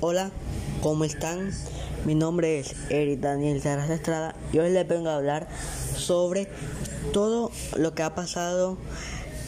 [0.00, 0.30] Hola,
[0.80, 1.50] ¿cómo están?
[2.04, 5.48] Mi nombre es Eric Daniel Saras Estrada y hoy les vengo a hablar
[5.96, 6.46] sobre
[7.12, 8.78] todo lo que ha pasado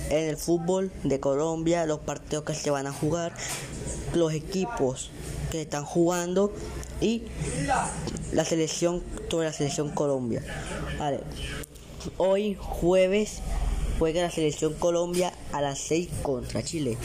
[0.08, 3.32] en el fútbol de Colombia, los partidos que se van a jugar,
[4.12, 5.12] los equipos
[5.52, 6.52] que están jugando
[7.00, 7.22] y
[8.32, 10.42] la selección, toda la selección Colombia.
[12.16, 13.38] Hoy jueves
[14.00, 16.98] juega la selección Colombia a las 6 contra Chile.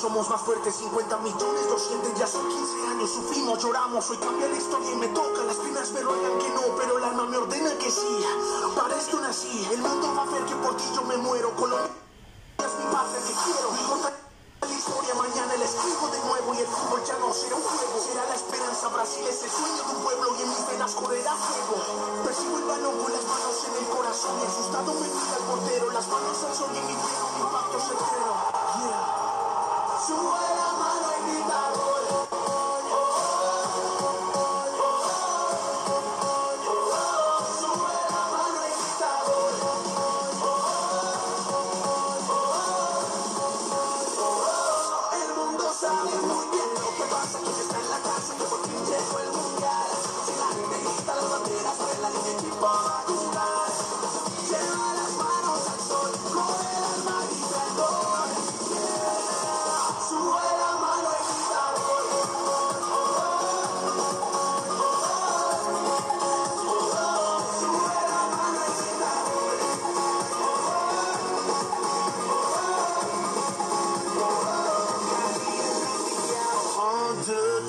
[0.00, 4.48] Somos más fuertes, 50 millones lo sienten, ya son 15 años, sufrimos, lloramos, hoy cambia
[4.48, 7.36] la historia y me toca, las penas me ruegan que no, pero el alma me
[7.36, 8.24] ordena que sí,
[8.74, 11.92] para esto nací, el mundo va a ver que por ti yo me muero, Colombia
[12.64, 14.16] es mi patria que quiero, contar
[14.62, 18.00] la historia, mañana la escribo de nuevo y el fútbol ya no será un juego,
[18.00, 21.36] será la esperanza, Brasil es el sueño de un pueblo y en mis venas correrá
[21.36, 21.76] fuego,
[22.24, 25.90] percibo el balón con las manos en el corazón y asustado me mira el portero,
[25.92, 26.72] las manos al sol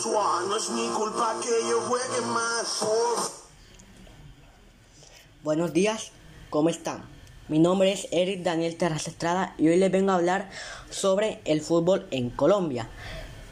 [0.06, 1.50] no es mi culpa que
[5.44, 6.12] Buenos días,
[6.50, 7.04] ¿cómo están?
[7.48, 10.50] Mi nombre es Eric Daniel Terras Estrada y hoy les vengo a hablar
[10.90, 12.90] sobre el fútbol en Colombia.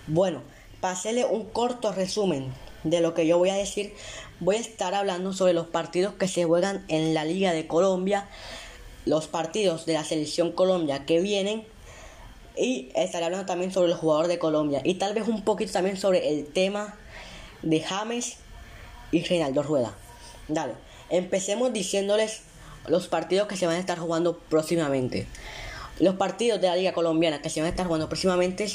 [0.08, 0.42] Bueno,
[0.82, 2.52] para hacerle un corto resumen
[2.84, 3.94] de lo que yo voy a decir,
[4.40, 8.28] voy a estar hablando sobre los partidos que se juegan en la Liga de Colombia,
[9.06, 11.68] los partidos de la selección Colombia que vienen
[12.60, 15.98] y estaré hablando también sobre los jugadores de Colombia y tal vez un poquito también
[15.98, 16.96] sobre el tema
[17.62, 18.38] de James
[19.12, 19.94] y Reinaldo Rueda.
[20.48, 20.74] Dale,
[21.10, 22.42] empecemos diciéndoles
[22.88, 25.26] los partidos que se van a estar jugando próximamente.
[26.00, 28.68] Los partidos de la Liga Colombiana que se van a estar jugando próximamente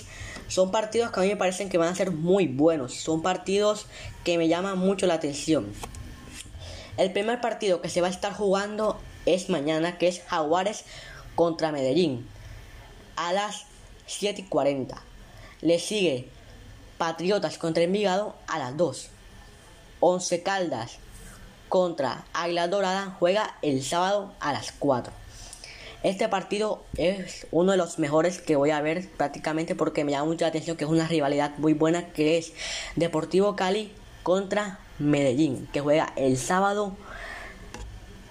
[0.48, 2.94] son partidos que a mí me parecen que van a ser muy buenos.
[2.94, 3.86] Son partidos
[4.24, 5.72] que me llaman mucho la atención.
[6.96, 10.84] El primer partido que se va a estar jugando es mañana, que es Jaguares
[11.34, 12.26] contra Medellín.
[13.16, 13.64] A las
[14.06, 15.00] 7 y 40.
[15.60, 16.28] Le sigue
[16.98, 19.08] Patriotas contra Envigado a las 2.
[20.00, 20.98] Once Caldas
[21.68, 25.12] contra Águila Dorada juega el sábado a las 4.
[26.02, 30.26] Este partido es uno de los mejores que voy a ver prácticamente porque me llama
[30.26, 32.52] mucho la atención que es una rivalidad muy buena que es
[32.94, 33.90] Deportivo Cali
[34.22, 36.94] contra Medellín que juega el sábado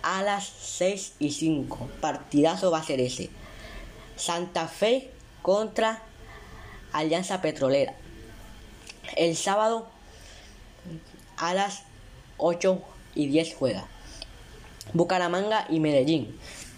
[0.04, 1.90] a las 6 y 5.
[2.00, 3.32] Partidazo va a ser ese.
[4.16, 5.13] Santa Fe
[5.44, 6.02] contra
[6.92, 7.94] Alianza Petrolera.
[9.16, 9.86] El sábado
[11.38, 11.84] a las
[12.38, 12.82] 8
[13.14, 13.86] y 10 juega.
[14.94, 16.36] Bucaramanga y Medellín.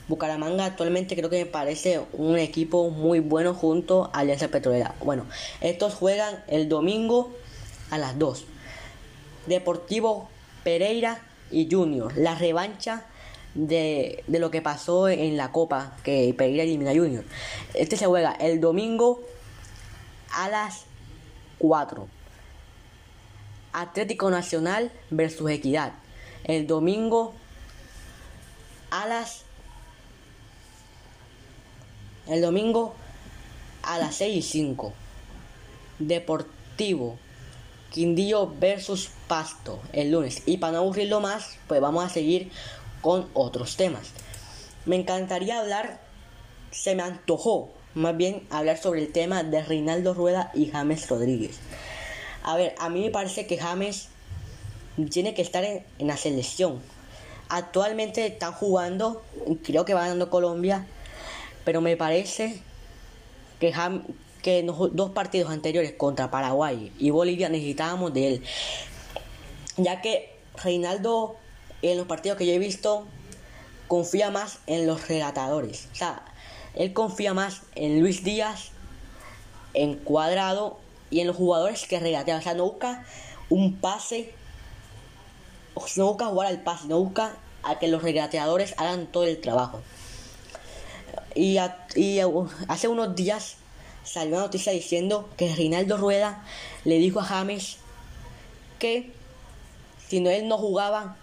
[0.08, 4.96] Bucaramanga actualmente creo que me parece un equipo muy bueno junto a Alianza Petrolera.
[5.04, 5.26] Bueno,
[5.62, 7.34] estos juegan el domingo
[7.92, 8.46] a las 2.
[9.46, 10.28] Deportivo
[10.64, 11.22] Pereira
[11.52, 12.18] y Junior.
[12.18, 13.06] La revancha
[13.56, 17.24] de, de, lo que pasó en la Copa que Pereira elimina a Junior.
[17.74, 19.22] Este se juega el domingo
[20.32, 20.86] a las
[21.58, 22.08] 4.
[23.74, 25.94] Atlético Nacional versus Equidad.
[26.44, 27.34] El domingo
[28.92, 29.42] a las
[32.28, 32.96] el domingo
[33.84, 34.94] a las 6 y 5.
[36.00, 37.18] Deportivo
[37.92, 40.44] Quindío versus Pasto el lunes.
[40.46, 42.52] Y para no aburrirlo más, pues vamos a seguir
[43.06, 44.08] con otros temas.
[44.88, 46.00] Me encantaría hablar,
[46.72, 51.60] se me antojó más bien hablar sobre el tema de Reinaldo Rueda y James Rodríguez.
[52.42, 54.08] A ver, a mí me parece que James
[55.12, 56.82] tiene que estar en, la selección.
[57.48, 59.22] Actualmente están jugando,
[59.64, 60.88] creo que va ganando Colombia,
[61.64, 62.60] pero me parece
[63.60, 64.04] que, Jam,
[64.42, 68.44] que en los dos partidos anteriores contra Paraguay y Bolivia necesitábamos de él.
[69.78, 71.36] Ya que Reinaldo
[71.92, 73.06] en los partidos que yo he visto
[73.88, 75.88] confía más en los relatadores.
[75.92, 76.24] O sea,
[76.74, 78.70] él confía más en Luis Díaz,
[79.74, 80.80] en Cuadrado
[81.10, 82.40] y en los jugadores que regatean.
[82.40, 83.06] O sea, no busca
[83.50, 84.34] un pase,
[85.96, 89.82] no busca jugar al pase, no busca a que los regateadores hagan todo el trabajo.
[91.34, 92.20] Y, a, y
[92.68, 93.58] hace unos días
[94.04, 96.44] salió una noticia diciendo que Reinaldo Rueda
[96.84, 97.78] le dijo a James
[98.80, 99.12] que
[100.08, 101.18] si no él no jugaba,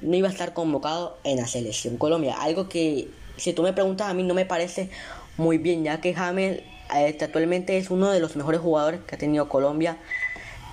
[0.00, 2.36] no iba a estar convocado en la selección Colombia.
[2.40, 4.90] Algo que, si tú me preguntas a mí, no me parece
[5.36, 6.60] muy bien, ya que James
[6.94, 9.98] este, actualmente es uno de los mejores jugadores que ha tenido Colombia,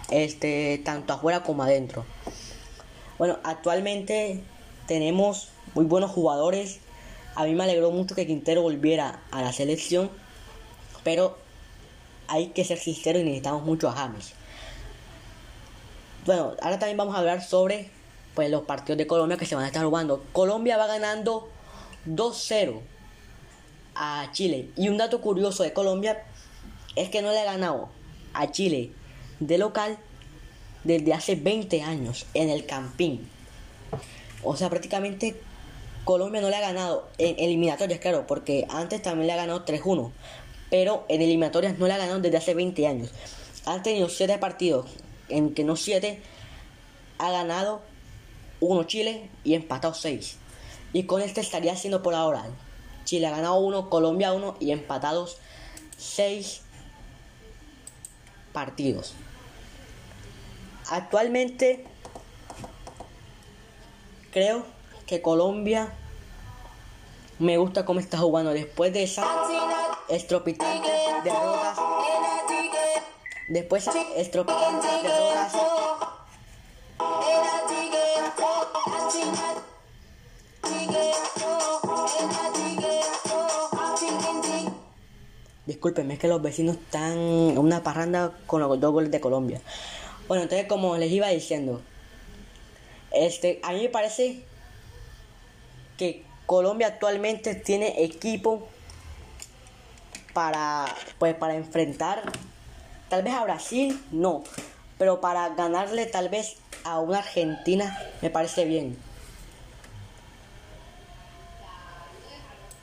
[0.09, 2.05] este, tanto afuera como adentro.
[3.17, 4.43] Bueno, actualmente
[4.87, 6.79] tenemos muy buenos jugadores.
[7.35, 10.09] A mí me alegró mucho que Quintero volviera a la selección,
[11.03, 11.37] pero
[12.27, 14.33] hay que ser sinceros y necesitamos mucho a James.
[16.25, 17.91] Bueno, ahora también vamos a hablar sobre
[18.35, 20.23] pues, los partidos de Colombia que se van a estar jugando.
[20.33, 21.49] Colombia va ganando
[22.07, 22.81] 2-0
[23.95, 24.69] a Chile.
[24.75, 26.23] Y un dato curioso de Colombia
[26.95, 27.89] es que no le ha ganado
[28.33, 28.91] a Chile
[29.39, 29.97] de local
[30.83, 33.27] desde hace 20 años en el Campín.
[34.43, 35.41] O sea, prácticamente
[36.03, 40.11] Colombia no le ha ganado en eliminatorias, claro, porque antes también le ha ganado 3-1.
[40.69, 43.11] Pero en eliminatorias no le ha ganado desde hace 20 años.
[43.65, 44.85] Han tenido 7 partidos,
[45.29, 46.21] en que no 7,
[47.17, 47.81] ha ganado
[48.59, 50.37] 1 Chile y empatado 6.
[50.93, 52.45] Y con este estaría haciendo por ahora.
[53.03, 55.37] Chile ha ganado 1, Colombia 1 y empatados
[55.97, 56.61] 6
[58.53, 59.13] partidos.
[60.89, 61.85] Actualmente
[64.31, 64.65] creo
[65.07, 65.93] que Colombia
[67.39, 69.25] me gusta cómo está jugando después de esa
[70.09, 70.89] estropitante
[71.23, 71.77] derrotas.
[73.49, 75.34] Después estropitante derrotas.
[85.65, 89.61] Disculpenme, es que los vecinos están en una parranda con los dos goles de Colombia.
[90.27, 91.81] Bueno, entonces como les iba diciendo,
[93.11, 94.43] este, a mí me parece
[95.97, 98.67] que Colombia actualmente tiene equipo
[100.33, 100.85] para,
[101.17, 102.31] pues, para enfrentar
[103.09, 104.43] tal vez a Brasil, no,
[104.97, 108.97] pero para ganarle tal vez a una Argentina me parece bien.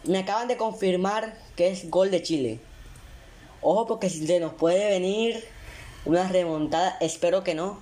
[0.04, 2.60] Me acaban de confirmar que es gol de Chile.
[3.62, 5.44] Ojo porque se nos puede venir
[6.04, 7.80] una remontada, espero que no,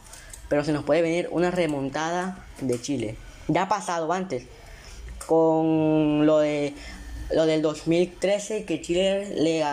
[0.48, 3.16] pero se nos puede venir una remontada de Chile.
[3.48, 4.44] Ya ha pasado antes
[5.26, 6.74] con lo de
[7.30, 9.64] lo del 2013 que Chile le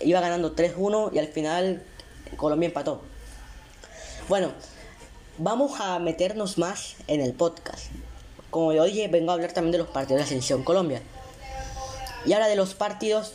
[0.00, 1.82] iba ganando 3-1 y al final
[2.36, 3.02] Colombia empató.
[4.28, 4.52] Bueno,
[5.38, 7.86] vamos a meternos más en el podcast.
[8.50, 11.02] Como yo dije, vengo a hablar también de los partidos de Ascensión Colombia.
[12.24, 13.34] Y ahora de los partidos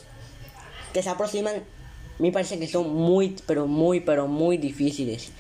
[0.93, 1.63] que se aproximan
[2.19, 5.31] me parece que son muy, pero muy, pero muy difíciles.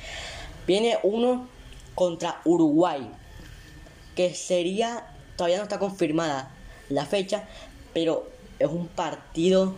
[0.65, 1.47] Viene uno
[1.95, 3.09] contra Uruguay,
[4.15, 6.51] que sería, todavía no está confirmada
[6.89, 7.47] la fecha,
[7.93, 8.27] pero
[8.59, 9.73] es un partido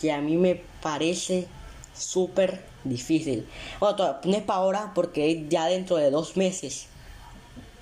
[0.00, 1.46] que a mí me parece
[1.94, 3.46] súper difícil.
[3.80, 6.86] Bueno, no es para ahora porque ya dentro de dos meses.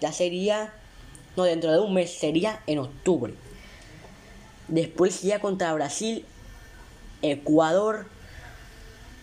[0.01, 0.73] Ya sería,
[1.37, 3.35] no, dentro de un mes sería en octubre.
[4.69, 6.25] Después ya contra Brasil
[7.23, 8.07] Ecuador,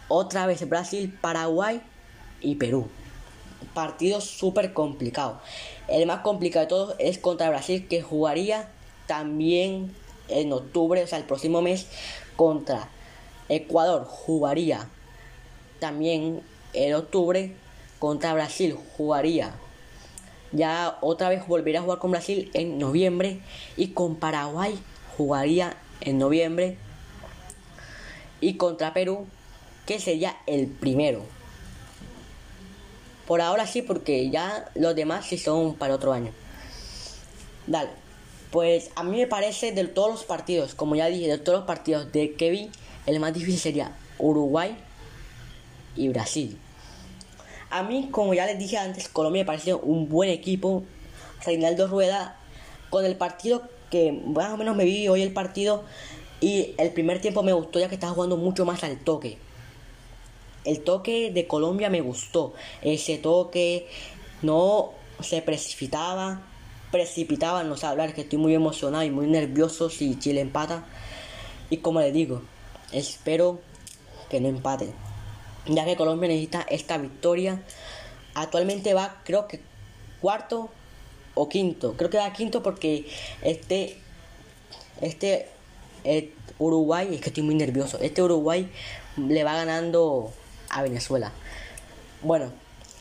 [0.07, 1.81] otra vez Brasil, Paraguay
[2.41, 2.87] y Perú.
[3.73, 5.39] Partido súper complicado.
[5.87, 8.69] El más complicado de todos es contra Brasil que jugaría
[9.07, 9.93] también
[10.27, 11.87] en octubre, o sea, el próximo mes
[12.35, 12.89] contra
[13.49, 14.05] Ecuador.
[14.05, 14.89] Jugaría
[15.79, 16.41] también
[16.73, 17.55] en octubre
[17.99, 18.77] contra Brasil.
[18.97, 19.53] Jugaría
[20.51, 23.41] ya otra vez volvería a jugar con Brasil en noviembre
[23.75, 24.79] y con Paraguay
[25.17, 26.77] jugaría en noviembre
[28.41, 29.25] y contra Perú,
[29.85, 31.23] que sería el primero.
[33.25, 36.31] Por ahora sí, porque ya los demás sí son para otro año.
[37.67, 37.89] Dale.
[38.51, 41.67] Pues a mí me parece de todos los partidos, como ya dije, de todos los
[41.67, 42.71] partidos de Kevin,
[43.05, 44.77] el más difícil sería Uruguay
[45.97, 46.57] y Brasil.
[47.69, 50.83] A mí, como ya les dije antes, Colombia me parece un buen equipo.
[51.45, 52.37] Reinaldo Rueda,
[52.89, 55.83] con el partido que más o menos me vi hoy el partido,
[56.39, 59.37] y el primer tiempo me gustó ya que estaba jugando mucho más al toque.
[60.65, 62.53] El toque de Colombia me gustó.
[62.81, 63.87] Ese toque
[64.41, 64.91] no
[65.21, 66.41] se precipitaba,
[66.91, 70.85] precipitaba, no sé hablar, que estoy muy emocionado y muy nervioso si Chile empata.
[71.69, 72.43] Y como les digo,
[72.91, 73.59] espero
[74.29, 74.89] que no empate.
[75.65, 77.63] Ya que Colombia necesita esta victoria.
[78.35, 79.61] Actualmente va, creo que
[80.21, 80.69] cuarto
[81.33, 81.95] o quinto.
[81.97, 83.07] Creo que va quinto porque
[83.41, 83.97] este,
[85.01, 85.47] este
[86.59, 87.99] Uruguay, es que estoy muy nervioso.
[88.01, 88.69] Este Uruguay
[89.17, 90.31] le va ganando
[90.69, 91.31] a Venezuela.
[92.21, 92.51] Bueno,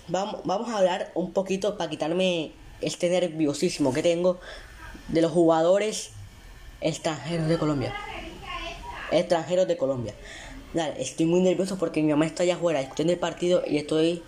[0.09, 4.39] vamos, vamos a hablar un poquito para quitarme este nerviosísimo que tengo
[5.09, 6.11] de los jugadores
[6.81, 7.95] extranjeros de Colombia.
[9.11, 10.15] extranjeros de Colombia.
[10.75, 14.23] Dale, estoy muy nervioso porque mi mamá está allá afuera escuchando el partido y estoy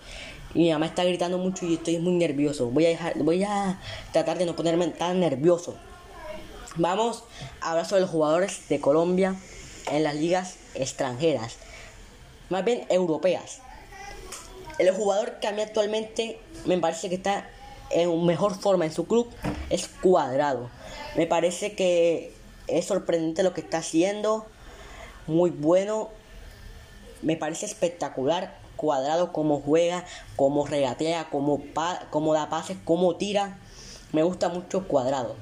[0.55, 2.67] y mi mamá está gritando mucho y estoy muy nervioso.
[2.71, 3.79] Voy a dejar, voy a
[4.11, 5.75] tratar de no ponerme tan nervioso.
[6.79, 7.25] Vamos
[7.59, 9.35] a hablar sobre los jugadores de Colombia
[9.91, 11.57] en las ligas extranjeras,
[12.49, 13.59] más bien europeas.
[14.77, 17.49] El jugador que a mí actualmente me parece que está
[17.89, 19.29] en mejor forma en su club
[19.69, 20.69] es Cuadrado.
[21.17, 22.33] Me parece que
[22.67, 24.45] es sorprendente lo que está haciendo,
[25.27, 26.07] muy bueno,
[27.21, 28.57] me parece espectacular.
[28.77, 30.05] Cuadrado como juega,
[30.37, 31.61] como regatea, como,
[32.09, 33.59] como da pases, como tira.
[34.13, 35.35] Me gusta mucho Cuadrado.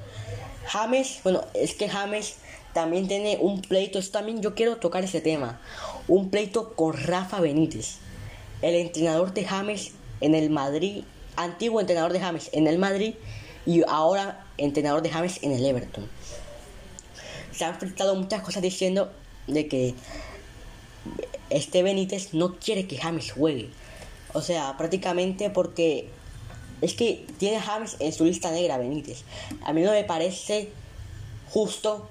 [0.68, 2.36] James, bueno, es que James
[2.74, 5.60] también tiene un pleito, esto también yo quiero tocar ese tema,
[6.08, 7.98] un pleito con Rafa Benítez,
[8.62, 11.04] el entrenador de James en el Madrid,
[11.36, 13.16] antiguo entrenador de James en el Madrid
[13.66, 16.08] y ahora entrenador de James en el Everton.
[17.52, 19.12] Se han filtrado muchas cosas diciendo
[19.48, 19.96] de que
[21.50, 23.70] este Benítez no quiere que James juegue.
[24.34, 26.10] O sea, prácticamente porque
[26.82, 29.24] es que tiene James en su lista negra Benítez.
[29.64, 30.70] A mí no me parece
[31.50, 32.08] justo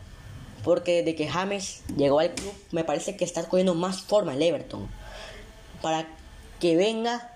[0.64, 4.42] porque desde que James llegó al club me parece que está cogiendo más forma el
[4.42, 4.88] Everton.
[5.82, 6.08] Para
[6.58, 7.30] que venga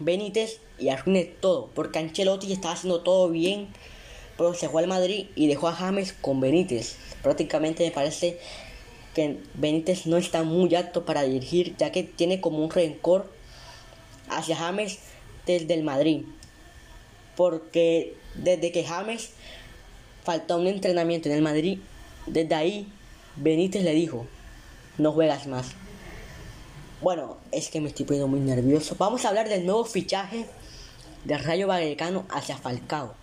[0.00, 1.70] Benítez y arruine todo.
[1.74, 3.68] Porque Ancelotti estaba haciendo todo bien.
[4.36, 6.96] Pero se fue al Madrid y dejó a James con Benítez.
[7.22, 8.40] Prácticamente me parece
[9.14, 11.76] que Benítez no está muy apto para dirigir.
[11.76, 13.30] Ya que tiene como un rencor
[14.28, 14.98] hacia James
[15.58, 16.22] desde el Madrid.
[17.36, 19.30] Porque desde que James
[20.24, 21.78] faltó un entrenamiento en el Madrid,
[22.26, 22.88] desde ahí
[23.36, 24.26] Benítez le dijo,
[24.98, 25.68] no juegas más.
[27.00, 28.94] Bueno, es que me estoy poniendo muy nervioso.
[28.98, 30.46] Vamos a hablar del nuevo fichaje
[31.24, 33.14] de Rayo Vallecano hacia Falcao.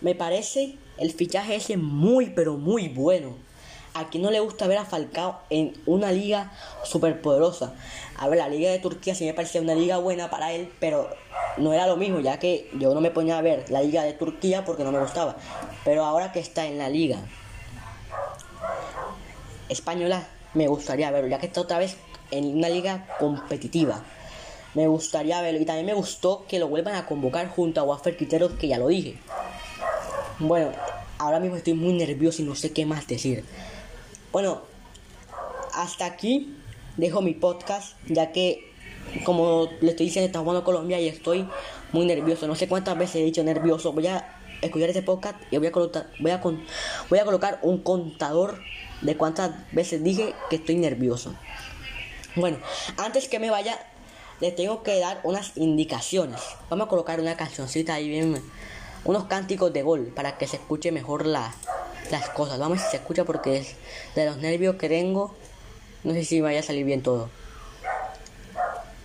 [0.00, 3.36] Me parece el fichaje ese muy pero muy bueno.
[3.96, 6.52] A quien no le gusta ver a Falcao en una liga
[6.84, 7.72] super poderosa.
[8.18, 11.08] A ver, la liga de Turquía sí me parecía una liga buena para él, pero
[11.56, 14.12] no era lo mismo, ya que yo no me ponía a ver la liga de
[14.12, 15.36] Turquía porque no me gustaba.
[15.82, 17.20] Pero ahora que está en la liga
[19.70, 21.96] española, me gustaría verlo, ya que está otra vez
[22.30, 24.02] en una liga competitiva.
[24.74, 25.58] Me gustaría verlo.
[25.58, 28.76] Y también me gustó que lo vuelvan a convocar junto a Wafer Quintero, que ya
[28.76, 29.18] lo dije.
[30.38, 30.70] Bueno,
[31.16, 33.42] ahora mismo estoy muy nervioso y no sé qué más decir.
[34.36, 34.60] Bueno,
[35.72, 36.54] hasta aquí
[36.98, 38.70] dejo mi podcast, ya que,
[39.24, 41.48] como le estoy diciendo, está jugando Colombia y estoy
[41.92, 42.46] muy nervioso.
[42.46, 43.94] No sé cuántas veces he dicho nervioso.
[43.94, 46.42] Voy a escuchar este podcast y voy a colocar, voy a,
[47.08, 48.60] voy a colocar un contador
[49.00, 51.34] de cuántas veces dije que estoy nervioso.
[52.34, 52.58] Bueno,
[52.98, 53.78] antes que me vaya,
[54.40, 56.42] le tengo que dar unas indicaciones.
[56.68, 58.42] Vamos a colocar una cancioncita ahí bien,
[59.06, 61.54] unos cánticos de gol para que se escuche mejor la,
[62.10, 62.58] las cosas.
[62.58, 63.74] Vamos a ver si se escucha porque es
[64.14, 65.34] de los nervios que tengo.
[66.04, 67.28] No sé si vaya a salir bien todo.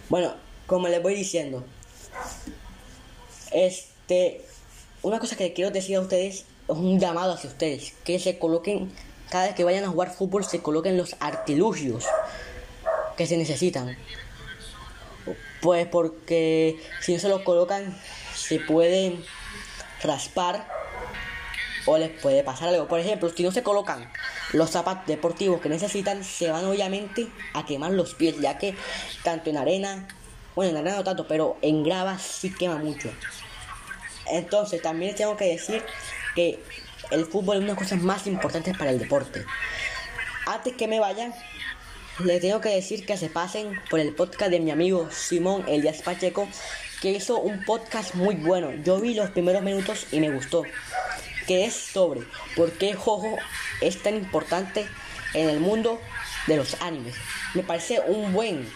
[0.10, 0.34] Bueno,
[0.67, 1.63] como les voy diciendo,
[3.51, 4.46] este,
[5.01, 8.91] una cosa que quiero decir a ustedes es un llamado hacia ustedes, que se coloquen
[9.31, 12.05] cada vez que vayan a jugar fútbol se coloquen los artilugios
[13.15, 13.98] que se necesitan.
[15.62, 17.98] Pues porque si no se los colocan
[18.36, 19.24] se pueden
[20.03, 20.67] raspar
[21.85, 22.88] o les puede pasar algo.
[22.88, 24.11] Por ejemplo, si no se colocan
[24.53, 28.75] los zapatos deportivos que necesitan, se van obviamente a quemar los pies, ya que
[29.23, 30.07] tanto en arena,
[30.55, 33.09] bueno, en arena no tanto, pero en grava sí quema mucho.
[34.27, 35.83] Entonces, también tengo que decir
[36.35, 36.59] que
[37.11, 39.45] el fútbol es una de las cosas más importantes para el deporte.
[40.45, 41.33] Antes que me vayan,
[42.19, 46.01] les tengo que decir que se pasen por el podcast de mi amigo Simón Elías
[46.01, 46.47] Pacheco,
[47.01, 48.71] que hizo un podcast muy bueno.
[48.83, 50.63] Yo vi los primeros minutos y me gustó.
[51.51, 52.22] Es sobre
[52.55, 53.38] por qué Jojo
[53.81, 54.88] es tan importante
[55.34, 56.00] en el mundo
[56.48, 57.15] de los animes.
[57.53, 58.72] Me parece un buen,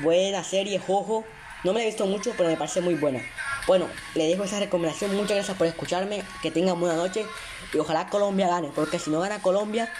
[0.00, 1.24] buena serie Jojo.
[1.64, 3.20] No me he visto mucho, pero me parece muy buena.
[3.66, 5.14] Bueno, le dejo esa recomendación.
[5.14, 6.22] Muchas gracias por escucharme.
[6.40, 7.26] Que tengan buena noche.
[7.74, 8.70] Y ojalá Colombia gane.
[8.74, 9.92] Porque si no gana Colombia,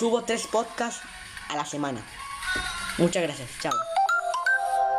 [0.00, 1.02] Subo tres podcasts
[1.50, 2.00] a la semana.
[2.96, 3.50] Muchas gracias.
[3.60, 3.89] Chao.